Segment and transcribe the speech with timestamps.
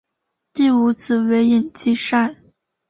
[0.51, 2.35] 第五子为尹继善。